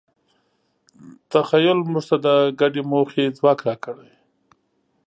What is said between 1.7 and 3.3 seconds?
موږ ته د ګډې موخې